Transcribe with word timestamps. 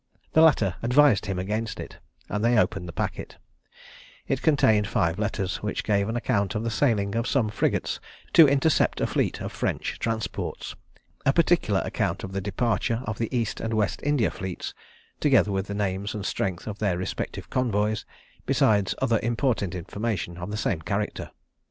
The 0.33 0.41
latter 0.41 0.77
advised 0.81 1.27
him 1.27 1.37
against 1.37 1.79
it, 1.79 1.99
and 2.27 2.43
they 2.43 2.57
opened 2.57 2.87
the 2.87 2.91
packet: 2.91 3.37
it 4.27 4.41
contained 4.41 4.87
five 4.87 5.19
letters, 5.19 5.57
which 5.57 5.83
gave 5.83 6.09
an 6.09 6.15
account 6.15 6.55
of 6.55 6.63
the 6.63 6.71
sailing 6.71 7.13
of 7.13 7.27
some 7.27 7.49
frigates 7.49 7.99
to 8.33 8.47
intercept 8.47 8.99
a 8.99 9.05
fleet 9.05 9.41
of 9.41 9.51
French 9.51 9.99
transports; 9.99 10.73
a 11.23 11.31
particular 11.31 11.81
account 11.85 12.23
of 12.23 12.31
the 12.31 12.41
departure 12.41 13.03
of 13.05 13.19
the 13.19 13.29
East 13.31 13.59
and 13.61 13.75
West 13.75 13.99
India 14.01 14.31
fleets, 14.31 14.73
together 15.19 15.51
with 15.51 15.67
the 15.67 15.75
names 15.75 16.15
and 16.15 16.25
strength 16.25 16.65
of 16.65 16.79
their 16.79 16.97
respective 16.97 17.51
convoys, 17.51 18.03
besides 18.47 18.95
other 19.03 19.19
important 19.21 19.75
information 19.75 20.35
of 20.39 20.49
the 20.49 20.57
same 20.57 20.81
character. 20.81 21.29